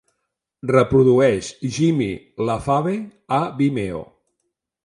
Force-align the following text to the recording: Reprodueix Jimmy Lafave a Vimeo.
Reprodueix 0.71 1.51
Jimmy 1.77 2.09
Lafave 2.49 2.97
a 3.41 3.43
Vimeo. 3.61 4.05